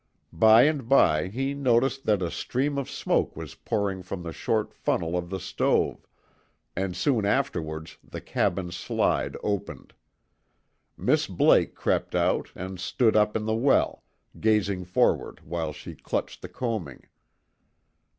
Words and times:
By 0.33 0.63
and 0.63 0.89
by 0.89 1.27
he 1.27 1.53
noticed 1.53 2.05
that 2.07 2.23
a 2.23 2.31
stream 2.31 2.79
of 2.79 2.89
smoke 2.89 3.35
was 3.37 3.53
pouring 3.53 4.01
from 4.01 4.23
the 4.23 4.33
short 4.33 4.73
funnel 4.73 5.15
of 5.15 5.29
the 5.29 5.39
stove, 5.39 6.07
and 6.75 6.95
soon 6.95 7.23
afterwards 7.23 7.99
the 8.03 8.19
cabin 8.19 8.71
slide 8.71 9.37
opened. 9.43 9.93
Miss 10.97 11.27
Blake 11.27 11.75
crept 11.75 12.15
out 12.15 12.49
and 12.55 12.79
stood 12.79 13.15
up 13.15 13.35
in 13.35 13.45
the 13.45 13.53
well, 13.53 14.03
gazing 14.39 14.85
forward 14.85 15.41
while 15.45 15.71
she 15.71 15.93
clutched 15.93 16.41
the 16.41 16.49
coaming. 16.49 17.03